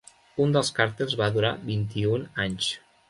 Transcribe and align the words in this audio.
Un 0.45 0.53
dels 0.55 0.71
càrtels 0.79 1.15
va 1.19 1.27
durar 1.35 1.53
vint-i-un 1.67 2.25
anys. 2.47 2.73